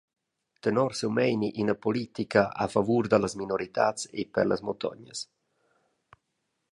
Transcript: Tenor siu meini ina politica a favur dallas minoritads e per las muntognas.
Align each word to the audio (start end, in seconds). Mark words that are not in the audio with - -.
Tenor 0.67 0.95
siu 0.99 1.09
meini 1.17 1.49
ina 1.63 1.75
politica 1.87 2.43
a 2.65 2.67
favur 2.75 3.11
dallas 3.13 3.37
minoritads 3.41 4.09
e 4.23 4.25
per 4.33 4.45
las 4.51 4.65
muntognas. 4.67 5.25